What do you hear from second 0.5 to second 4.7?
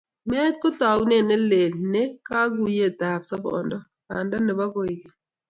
ko taunet ne lel ne kaguiyetab sobondo, banda nebo